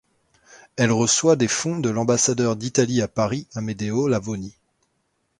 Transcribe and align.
Elle 0.77 0.91
reçoit 0.91 1.35
des 1.35 1.47
fonds 1.47 1.79
de 1.79 1.91
l'ambassadeur 1.91 2.55
d'Italie 2.55 3.03
à 3.03 3.07
Paris, 3.07 3.45
Amedeo 3.53 4.07
Lavoni. 4.07 4.55